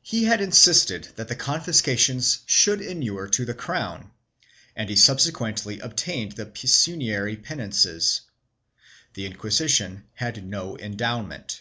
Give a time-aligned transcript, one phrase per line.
[0.00, 4.10] He had insisted that• the confiscations should enure to the crown,
[4.74, 8.22] and he subsequently obtained the pecuniary penances.
[9.12, 11.60] The Inquisition had no endowment.